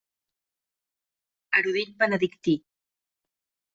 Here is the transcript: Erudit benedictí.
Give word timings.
Erudit 1.61 1.93
benedictí. 2.03 2.59